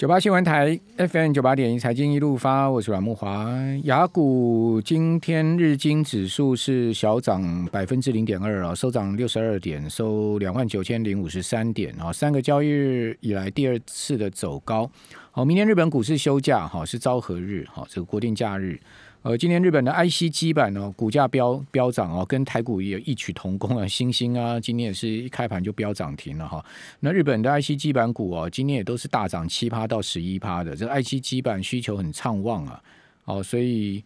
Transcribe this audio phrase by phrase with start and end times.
[0.00, 3.54] 九八新闻台 FM 九八点一财经一路发，我是阮木华。
[3.82, 14.90] 雅股今天日经指数是小涨百分之零点二啊，收涨六十二点，收两万九千零五十三点啊，三个交易日以来第二次的走高。
[15.32, 18.80] 好，明天日本股市休假哈，是昭和日哈，这个国定假日。
[19.22, 23.86] 呃，今天日本的 IC 基板呢，股价飙飙涨哦，跟台股也异曲同工啊。
[23.86, 26.64] 星星啊，今天也是一开盘就飙涨停了哈。
[27.00, 32.82] 那日本的 IC 基板股哦，今天也都是大涨七趴到十一趴的，这 IC 基板需求很畅旺啊。
[33.26, 34.02] 哦，所以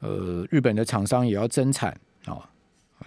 [0.00, 1.94] 呃，日本的厂商也要增产
[2.24, 2.42] 哦，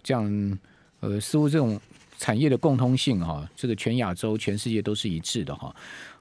[0.03, 0.59] 这样
[0.99, 1.79] 呃，似乎这种
[2.19, 5.75] 产业的共通性哈，这个全亚洲、全世界都是一致的哈。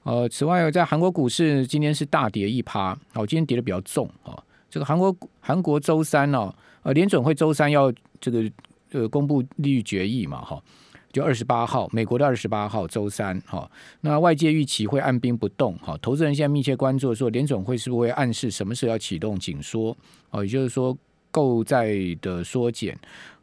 [0.04, 4.42] 呃，此外，在韩国股市今天是大跌一趴，哦，今天跌的比较重哦。
[4.76, 7.90] 这个韩国韩国周三呢，呃，联准会周三要
[8.20, 8.44] 这个
[8.92, 10.62] 呃公布利率决议嘛，哈，
[11.10, 13.70] 就二十八号，美国的二十八号周三，哈，
[14.02, 19.96] 那外界预期会按兵不动，哈，投资人现在密切关注说联准会是不是会暗示什么时候要启动紧缩，
[20.28, 20.94] 哦，也就是说
[21.30, 22.94] 购债的缩减，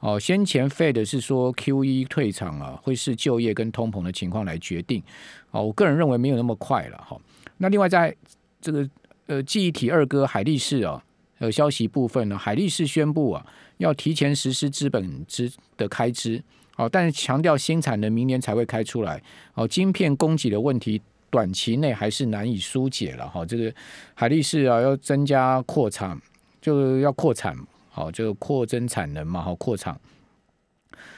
[0.01, 5.01] 哦，先前 Fed 是说 Q E 退场啊，会是就业跟通膨的情况来决定，
[5.49, 7.19] 哦，我个人认为没有那么快了，哈，
[7.57, 8.15] 那另外在
[8.61, 8.87] 这个
[9.25, 11.03] 呃记忆体二哥海力士啊。
[11.43, 16.41] 呃，消息部分呢，海力士宣布啊，要提前实施资本支的开支，
[16.77, 19.21] 哦，但是强调新产能明年才会开出来，
[19.53, 23.73] 哦，晶片供给的问题短期内还是难以疏解了，哈，这个
[24.13, 26.17] 海力士啊要增加扩产，
[26.61, 27.53] 就要扩产，
[27.89, 29.99] 好，就扩增产能嘛，好，扩产，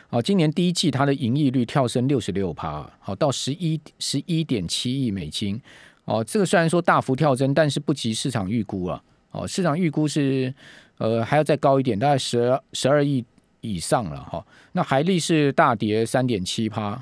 [0.09, 5.61] 好，今年第一季它的盈利率跳升六十六趴，好，到十一十一点七亿美金，
[6.05, 9.03] 哦，这个虽然说大幅跳增，但是不及市场预估啊。
[9.35, 10.53] 哦，市场预估是，
[10.97, 13.23] 呃，还要再高一点，大概十十二亿
[13.61, 14.45] 以上了哈。
[14.71, 17.01] 那海利是大跌三点七趴，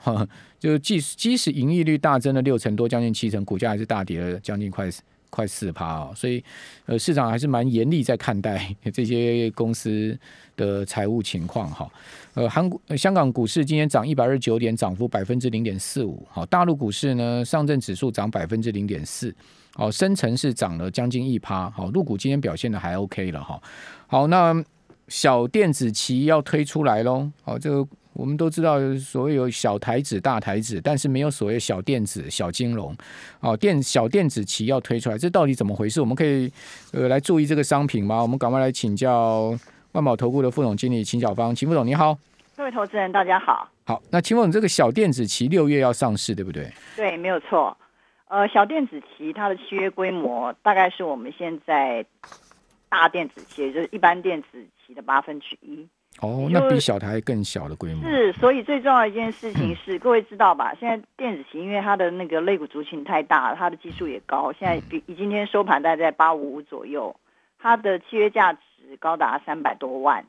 [0.59, 4.90] 就即使即使盈利率大增了六成多，将近七成，股价还是大跌了将近快
[5.34, 6.12] 快四趴啊。
[6.16, 6.44] 所以，
[6.86, 10.16] 呃，市场还是蛮严厉在看待 这些公司
[10.56, 11.90] 的财务情况哈。
[12.35, 16.24] 呃，韩国、香港股市今天涨一百二十九点，涨幅百分之零点四五。
[16.30, 19.34] 好，大陆股市呢，上证指数涨百分之零点四。
[19.75, 21.68] 哦，深成是涨了将近一趴。
[21.72, 23.59] 好，入股今天表现的还 OK 了哈。
[24.06, 24.63] 好，那
[25.08, 27.31] 小电子期要推出来喽。
[27.41, 32.96] 好，这个我们都知道，所谓有小台子、大台子，但是没有所谓小电子、小金融。
[33.40, 36.00] 哦，电小电子期要推出来，这到底怎么回事？
[36.00, 36.52] 我们可以
[36.91, 38.22] 呃来注意这个商品吗？
[38.22, 39.57] 我们赶快来请教
[39.94, 42.18] 万宝投顾的副总经理秦小芳，秦副总你好。
[42.56, 43.68] 各位投资人大家好。
[43.85, 46.72] 好，那秦副总这个小电子期六月要上市，对不对？
[46.96, 47.75] 对，没有错。
[48.29, 52.06] 呃，小电子期它的契约规模大概是我们现在
[52.90, 54.47] 大电子期，就是一般电子
[54.85, 55.88] 期的八分之一。
[56.23, 58.09] 哦，那比小台更小的规模。
[58.09, 60.73] 是，所以最重要一件事情是，各位知道吧？
[60.79, 67.13] 现在电子期因为它的那个肋骨族群太大，它的基数也高，现在比以今天收盘大概在八五五左右，
[67.59, 68.59] 它的契约价值
[69.00, 70.25] 高达三百多万。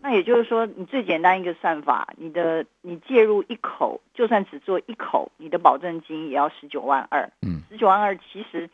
[0.00, 7.28] 那也就是说，你最简单一个算法，你的你介入一口，就算只做一口，你的保证金也要十九万二。
[7.42, 8.70] 嗯，十九万二其实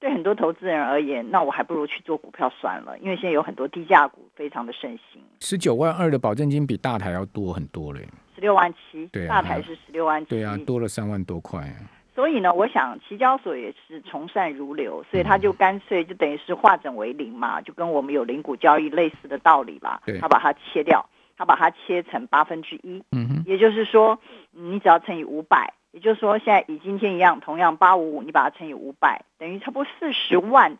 [0.00, 5.22] 对很多投资人而言，那我还不如去做股票算了，因为现在有很多低价股非常的盛行。
[5.40, 8.00] 十九万二的保证金比大台要多很多嘞，
[8.34, 11.60] 十六万七，对，大台是十六万七，对啊，多了三万多块。
[11.60, 20.02] 啊所以呢，我想期交所也是从善如流，所以他就干脆就等于是化整为零嘛，就跟我们有零股交易类似的道理吧。
[20.20, 24.18] 他把它切掉，他把它切成八分之一，嗯哼，也就是说，
[24.50, 30.78] 你只要乘以五百，也就是说，现在以今天一样，同样八五五，你把它乘以五百，等于差不多四十万。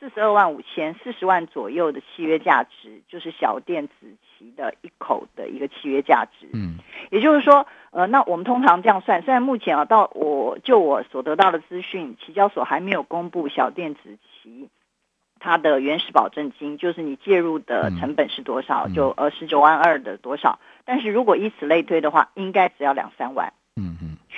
[0.00, 6.48] 四十二万五千四十万左右的契约价值，就是小电子期的一口的一个契约价值。
[6.54, 6.78] 嗯，
[7.10, 14.70] 也就是说，呃，那我们通常这样算，虽然目前啊，到我就我所得到的资讯，期交所还没有公布小电子期
[15.38, 20.60] 它的原始保证金，就是你介入的成本是多少，就呃十九万二的多少。
[20.86, 23.52] 但是如果以此类推的话，应该只要两三万。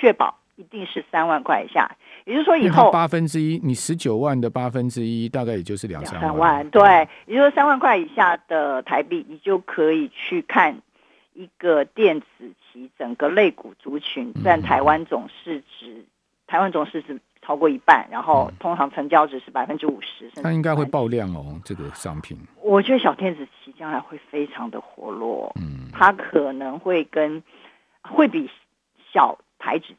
[0.03, 1.95] 确保一定是三万块以下。
[2.25, 6.69] 也就是说，以后八分之一，你十九万的八分之一，大概也就是两三万。
[6.69, 10.77] 对，也就是说三万块以下的台币，你就可以去看
[11.33, 16.03] 一个电子期整个类股族群占台湾总市值，
[16.47, 20.29] 台湾总市值超过一半，然后通常成交值是百分之五十。
[20.41, 22.37] 它应该会爆量哦，这个商品。
[22.61, 27.43] 我觉得小电子期将来会非常的活络，嗯，它可能会跟
[28.01, 28.49] 会比
[29.11, 29.95] 小台子期。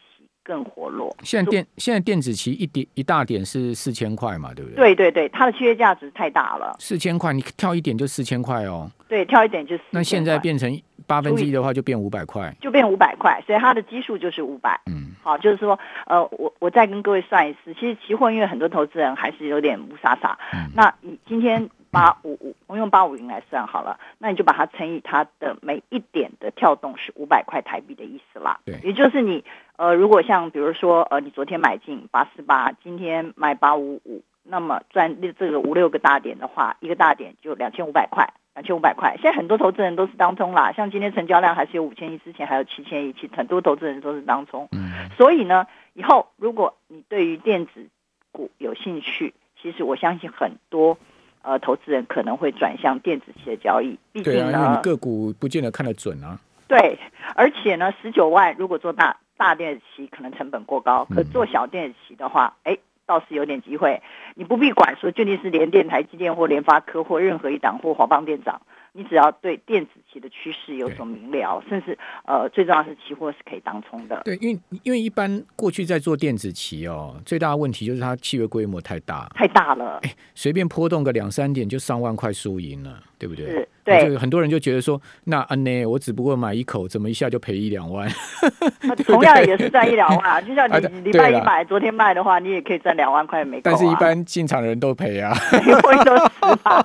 [0.46, 1.16] 更活络。
[1.22, 4.94] 现在电现在电子期一点一大点是四千块嘛，对不对？
[4.94, 6.76] 对对对，它的契约价值太大了。
[6.78, 8.90] 四千块，你跳一点就四千块哦。
[9.08, 9.74] 对，跳一点就。
[9.88, 10.70] 那现在变成
[11.06, 14.78] 八分之一的话就变五百块，就变五百块，所以它的基数就是五百。
[14.84, 20.38] 嗯，好，就是说，呃，我我再跟各位算一次，其实期货因为很多投资人还是有点乌傻傻。
[20.52, 28.60] 嗯，那你今天把五五，我用八五零来算好了，那你就把它乘以它的每一点的跳动是五百块台币的意思啦。
[28.64, 29.44] 对，也就是你
[29.76, 34.22] 呃，如果像比如说呃，你昨天买进八四八，今天卖八五五。
[34.46, 39.16] 那么赚这个五六个大点的话，一个大点就两千五百块，两千五百块。
[39.16, 44.68] 现在很多投资人都是当冲啦，像今天成交量还是有五千亿，之前还有七千亿，其很多投资人都是当冲。
[44.72, 47.88] 嗯，所以呢，以后如果你对于电子
[48.32, 49.32] 股有兴趣，
[49.62, 50.98] 其实我相信很多
[51.44, 53.96] 呃投资人可能会转向电子期的交易。
[54.12, 56.38] 毕竟呢，个股不见得看得准啊。
[56.66, 56.98] 对，
[57.36, 62.76] 而且呢，十九万如果做大大电子期可能成本过高，可做小电子期的话，哎。
[63.06, 64.00] 倒是有点机会，
[64.34, 68.62] 你不必管说究竟是连电、台积电或联发科或任何一档或华邦电涨，
[68.96, 74.22] 你只要对电子期的趋势有所明了，甚至呃最重要是期货是可以当冲的。
[74.24, 83.46] 对，因为因为一般过去在做电子期哦，最大的问题就是它契约规模太大，太大了，哎，随便波动个两三点就上万块输赢了，对不对？
[83.46, 83.68] 是。
[83.84, 85.84] 对，很多人就觉得说，那安呢？
[85.84, 88.08] 我只不过买一口，怎么一下就赔一两万？
[89.04, 93.60] 同样也是赚一两万，就像你礼拜一买，昨天卖的话，你也可以赚两万块没？
[93.60, 96.82] 但是一般进场的人都赔啊， 会都死嘛。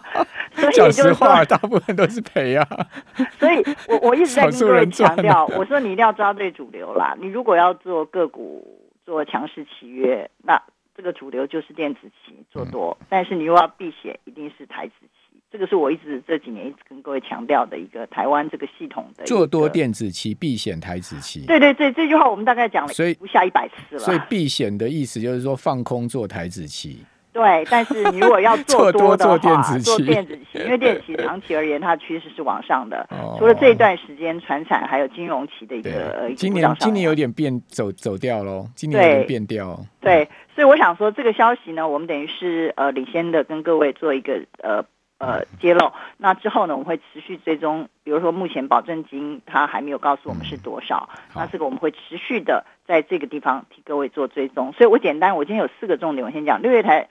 [0.72, 2.68] 讲实话，大部分都是赔啊。
[3.40, 7.16] 所以我我一直在跟各位强调，我说你一定要抓对主流啦。
[7.20, 10.62] 你如果要做个股做强势契约，那
[10.96, 15.08] 这个主流就是电子期做多，但是你又要避险，一定是台子期。
[15.52, 21.44] 这个是我一直这几年一直跟各位强调的一个台湾这个系统的做多电子期避险台子期。
[21.48, 24.00] 对对对，这句话我们大概讲了，所以不下一百次了。
[24.00, 27.04] 所以避险的意思就是说放空做台子期。
[27.40, 29.38] 对，但是你如果要做 多的话，
[29.80, 33.08] 做电子期， 因为电子期长期而言它趋势是往上的。
[33.38, 39.80] 除了这一段时间，船产还有金融期的一个今年今年有点变走走掉喽，今年有点变掉。
[40.02, 44.84] 对，所以我想说这个消息呢，我们等于是呃领先的跟各位做一个呃。
[45.20, 45.92] 呃，揭露。
[46.18, 54.72] 那之后呢，我们会持续追踪，比如说目前保证金它还没有告诉我们是多少，那这个我们会持续的在这个地方替各位做追踪。
[54.72, 56.62] 所以我简单，我今天有四个重点，我先讲。
[56.62, 57.10] 六月台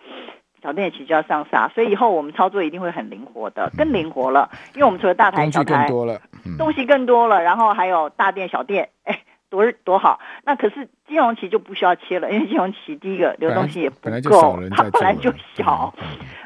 [0.62, 6.18] 小电其实就要上沙，所以以后我们操作一定会很灵活的，更灵活了，因为我们除了大台小台多了，
[6.56, 9.20] 东西更多了，然后还有大店小店，哎，
[9.50, 10.18] 多多好。
[10.44, 15.92] 那可是金融期就不需要切了，因为金融期第一个流动性也不够，它本来就 小，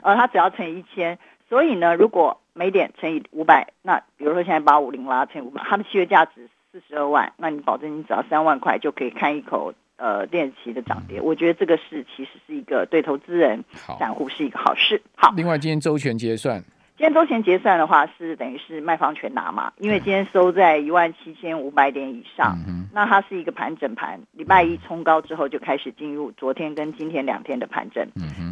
[0.02, 1.16] 呃，它只要乘以一千。
[1.52, 11.20] 所以呢，如果每点乘以五百，那比如说现在八五零啦乘以五百，它的契约价值四十二万，那你保证你只要三万块就可以看一口呃电子期的涨跌。
[11.20, 13.62] 我觉得这个是其实是一个对投资人、
[13.98, 15.02] 散户是一个好事。
[15.14, 16.64] 好，另外今天周全结算。
[17.02, 19.72] 今天周前结算的话，是等于是卖方全拿嘛？
[19.78, 22.56] 因为今天收在一万七千五百点以上，
[22.94, 24.20] 那它是一个盘整盘。
[24.30, 28.06] 礼拜一冲高之后，就开始进入昨天跟今天两天的盘整。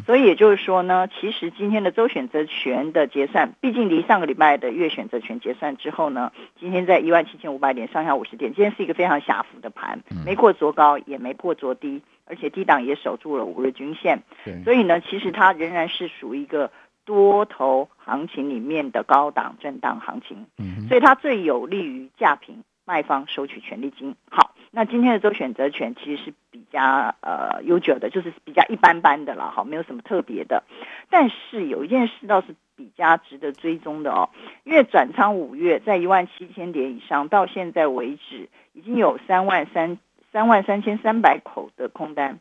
[0.05, 14.19] 所以也就是说呢，其实今天的周选择权的结算，毕竟离上个礼拜的月选择权结算之后呢，今天在一万七千五百点上下五十点，今天是一个非常狭幅的盘，没过昨高，也没破昨低，而且低档也守住了五日均线。
[14.64, 16.69] 所以呢，其实它仍然是属于一个。
[17.11, 20.47] 多头行情里面的高档震荡行情，
[20.87, 24.15] 所以它最有利于价平卖方收取权利金。
[24.31, 30.62] 好，那今天的周选择权其实是比较呃悠久的，就是比较一般般的了，好，没有什么特别的。
[31.09, 34.31] 但是有一件事倒是比较值得追踪的哦，
[34.63, 39.99] 因为转仓五月在一万七千点以上，到现在为止已经有三万三
[40.31, 42.39] 三万三千三百口的空单。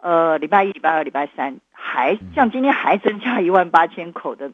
[0.00, 4.50] 呃，礼拜一、礼拜二、礼拜三，还像今天还增加一万八千口的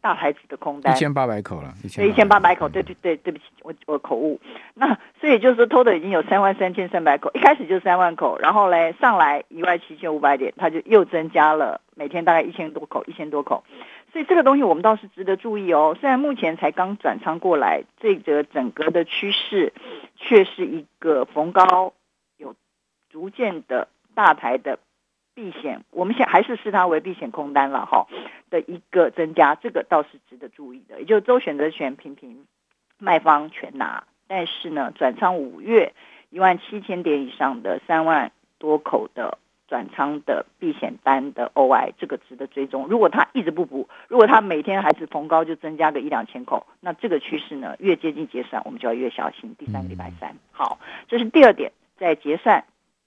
[0.00, 4.40] 大牌子的空单，一千八百口了，对，一千八百口，对对对，对不起，我我口误。
[4.74, 13.64] 那所以就是说，偷的已经有三万三千三百口，一开始就三万口，然后嘞上来一万七千五百点，它就又增加了每天大概一千多口，一千多口。
[14.12, 15.96] 所以这个东西我们倒是值得注意哦。
[16.00, 19.72] 虽然目前才刚转仓过来，这个整个的趋势
[20.16, 21.92] 却是一个逢高
[22.36, 22.54] 有
[23.10, 23.88] 逐渐的。
[24.16, 24.78] 大台的
[25.34, 28.06] 避险，我们现还是视它为避险空单了哈
[28.48, 30.98] 的一个增加，这个倒是值得注意的。
[31.00, 32.46] 也就是周选择权频频
[32.98, 35.92] 卖方全拿，但是呢，转仓五月
[36.30, 39.36] 一万七千点以上的三万多口的
[39.68, 42.86] 转仓的避险单的 OI，这个值得追踪。
[42.88, 49.54] 如果它一直不补，如果它每天还是逢高就增加个一两千口，那这个趋势呢，越接近结算，我们就要越小心。
[49.58, 52.64] 第三个礼拜三，好，这是第二点，在结算。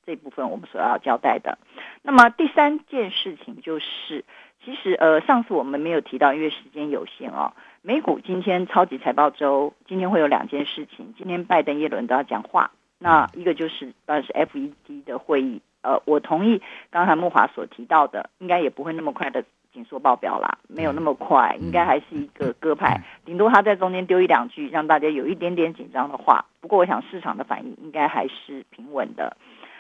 [0.10, 1.60] 这部分我们所要交代的。
[2.02, 4.26] 那么第三件事情就是，
[4.66, 7.54] 其实呃上次我们没有提到，因为时间有限哦。
[7.84, 11.14] 美股今天超级财报周，今天会有两件事情。
[11.16, 12.72] 今天拜登、耶伦都要讲话。
[12.98, 15.62] 那一个就是当然是 FED 的会议。
[15.84, 26.46] 呃，我同意刚才木华所提到的，应该也不会那么快的紧缩报表啦，没有那么快，应该还是一个鸽派，顶多他在中间丢一两句，让大家有一点点紧张的话。
[26.60, 29.38] 不过，我想市场的反应应该还是平稳的。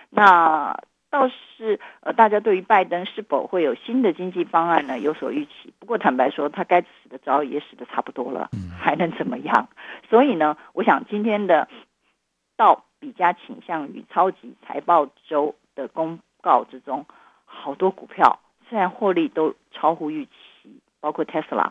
[0.09, 5.73] 那倒是呃，大家对于拜登是否会有新的经济方案呢有所预期。
[5.79, 8.49] 不过坦白说，他该死的招也死的差不多了，
[8.79, 9.69] 还能怎么样？
[10.09, 11.67] 所以呢，我想今天的
[12.57, 15.55] 到比较倾向于超级财报周。
[15.75, 17.05] 的公告之中，
[17.45, 21.69] 好多股票虽然获利都超乎预期，包括 Tesla，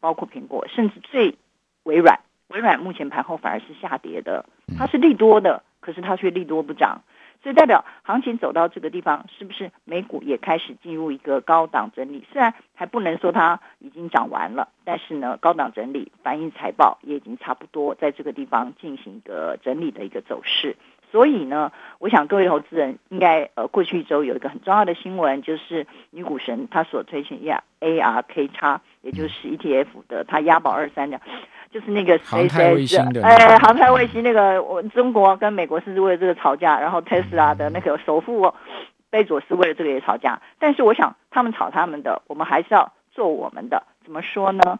[0.00, 1.36] 包括苹果，甚至最
[1.82, 4.46] 微软，微软目前盘后反而是下跌的，
[4.78, 7.02] 它是利多的，可是它却利多不涨。
[7.42, 12.24] 所以代表行情走到这个地方，是不是美股也开始进入一个高档整理？
[12.32, 20.76] 虽然还不能说它已经涨完了，但是呢，高档整理反映财报也已经差不多在这个地方进行一个整理的一个走势。
[21.10, 31.20] 所以呢，我想各位投资人应该呃，过去一周有一个很重要的新闻，就是女股神她所推荐 A R K 叉，也就是 E T F 的，它押宝二三的。
[31.72, 38.54] 就是那个航太卫星的，哎，航太卫星那个，我中国跟美国是为了这个吵架，然后特斯拉的那个首富
[39.08, 40.42] 贝佐斯为了这个也吵架。
[40.58, 43.84] 但是我想，他们吵他们的，我们还是要做我们的。
[44.04, 44.78] 怎么说呢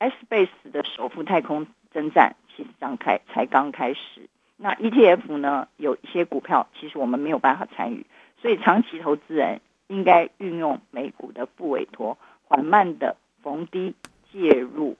[0.00, 4.28] ？Space 的首富太空征战其实刚开才刚开始。
[4.56, 8.06] 那 ETF 呢，有一些股票其实我们没有办法参与，
[8.40, 13.94] 所以长期投资人应该运用美股的不委托，缓慢的逢低
[14.32, 14.96] 介入。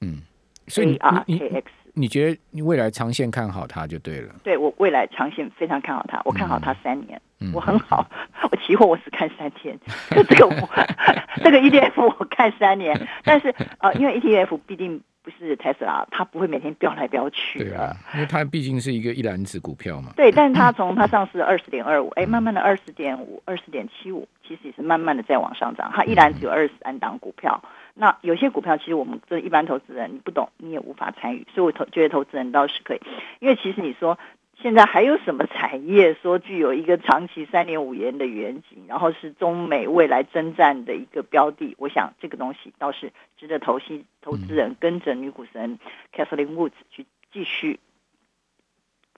[0.00, 0.22] 嗯。
[0.70, 1.62] 所以你你
[1.94, 4.34] 你觉得你未来长线看好它就对了。
[4.42, 7.20] 对我未来长线非常看好它，我看好它三年，
[7.52, 8.06] 我很好。
[8.50, 9.78] 我期货我只看三天，
[10.10, 10.68] 这个
[11.42, 15.02] 这个 ETF 我看三年，但是呃，因为 ETF 必定。
[15.22, 17.58] 不是 Tesla，它不会每天飙来飙去。
[17.58, 20.14] 对啊，因为它毕竟是一个一篮子股票嘛。
[20.16, 25.92] 对，但是它从它上市二十点二五，哎，慢慢的二十点五、二十点七五，其实也是慢慢的在往上涨。
[25.94, 27.62] 它一篮子有二十三档股票，
[28.00, 33.00] 那有些股票其实我们这一般投资人你不懂，你也无法参与，所以我投觉得投资人倒是可以，
[33.38, 34.18] 因为其实你说。
[34.62, 41.74] 现在还有什么产业说具有一个长期三年五年的远景，然后是中美未来征战的一个标的？
[41.78, 45.78] 我想这个东西倒是值得投资投资人跟着女股神
[46.14, 47.80] Kathleen Woods 去继续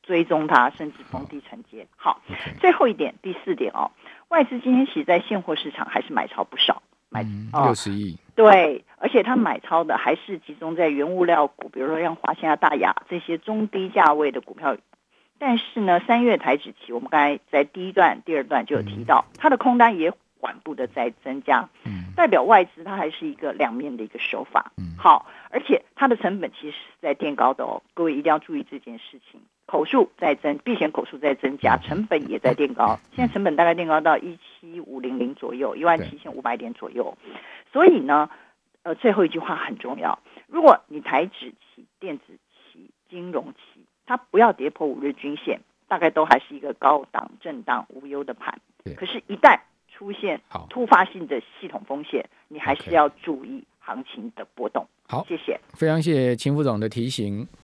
[0.04, 1.88] 追踪它，甚至逢低承接。
[1.96, 2.22] 好，
[2.60, 3.90] 最后一点，第四点哦，
[4.28, 7.26] 外资今天其实在现货市场还是买超不少，买
[7.64, 8.16] 六十亿。
[8.34, 14.76] 对，而且它买超的还是集中在原物料股，比如说像华夏、大雅这些中低价位的股票。
[15.38, 21.68] 但是呢，三月台指期，我们刚才在第一段、第二段就有提到，它的空单也缓步的在增加，
[22.14, 24.72] 代表外资它还是一个两面的一个手法。
[24.96, 29.40] 好，而且它的成本其实是在垫高的哦，各位一定要注意这件事情。
[29.66, 32.98] 口数在增，避险口数在增加，成本也在垫高。
[33.16, 37.16] 现在成本大概垫高到一七五零零左右，一万七千五百点左右。
[37.72, 38.30] 所以呢，
[38.82, 42.24] 呃，最后一句话很重要，如果你台指期、电子
[42.72, 43.82] 期、金融期。
[44.04, 48.60] 它不要跌破五日均线，大概都还是一个高档震荡无忧的盘。
[48.96, 54.84] 可是，一旦出现突发性的系统风险，你还是要注意行情的波动。
[55.06, 57.46] 好，谢谢，非常谢谢秦副总的提醒。